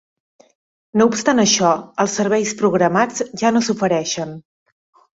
[1.01, 4.39] No obstant això, els serveis programats ja no s'ofereixen.